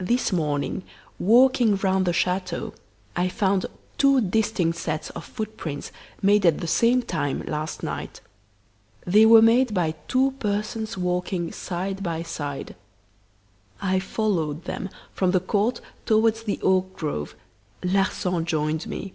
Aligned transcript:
This 0.00 0.32
morning, 0.32 0.82
walking 1.16 1.76
round 1.76 2.06
the 2.06 2.12
chateau, 2.12 2.74
I 3.14 3.28
found 3.28 3.66
two 3.98 4.20
distinct 4.20 4.78
sets 4.78 5.10
of 5.10 5.24
footprints, 5.24 5.92
made 6.20 6.44
at 6.44 6.58
the 6.58 6.66
same 6.66 7.02
time, 7.02 7.42
last 7.46 7.84
night. 7.84 8.20
They 9.06 9.24
were 9.26 9.40
made 9.40 9.72
by 9.72 9.94
two 10.08 10.32
persons 10.40 10.98
walking 10.98 11.52
side 11.52 12.02
by 12.02 12.24
side. 12.24 12.74
I 13.80 14.00
followed 14.00 14.64
them 14.64 14.88
from 15.12 15.30
the 15.30 15.38
court 15.38 15.80
towards 16.04 16.42
the 16.42 16.58
oak 16.64 16.96
grove. 16.96 17.36
Larsan 17.84 18.44
joined 18.44 18.88
me. 18.88 19.14